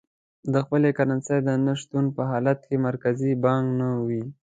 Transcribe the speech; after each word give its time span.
د 0.53 0.55
خپلې 0.65 0.89
کرنسۍ 0.97 1.39
د 1.47 1.49
نه 1.65 1.73
شتون 1.81 2.05
په 2.15 2.21
حالت 2.31 2.59
کې 2.67 2.83
مرکزي 2.87 3.31
بانک 3.43 3.65
نه 3.79 3.87
وي. 4.05 4.23